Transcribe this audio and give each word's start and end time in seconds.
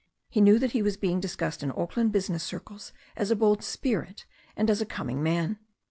He 0.29 0.41
knew 0.41 0.57
that 0.57 0.71
he 0.71 0.81
was 0.81 0.97
being 0.97 1.19
discussed 1.19 1.61
in 1.61 1.71
Auckland 1.77 2.11
business 2.11 2.41
circles 2.43 2.91
as 3.15 3.29
a 3.29 3.35
bold 3.35 3.63
spirit 3.63 4.25
and 4.55 4.67
as 4.67 4.81
a 4.81 4.85
coming 4.87 5.21
man. 5.21 5.59